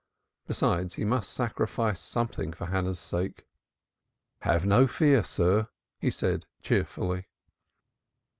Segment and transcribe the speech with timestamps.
[0.47, 3.45] Besides he must sacrifice something for Hannah's sake.
[4.39, 5.67] "Have no fear, sir,"
[5.99, 7.27] he said cheerfully.